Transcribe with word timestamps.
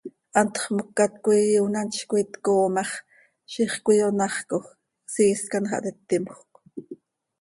Hantx 0.37 0.63
mocat 0.77 1.13
coi 1.23 1.41
iionatz 1.51 1.95
coi 2.09 2.23
tcooo 2.33 2.67
ma 2.75 2.83
x, 2.89 2.91
ziix 3.51 3.73
cöiyonaxcoj, 3.85 4.65
siiscan 5.13 5.63
xah 5.69 5.81
taa, 5.83 5.91
ittimjöc. 5.93 6.49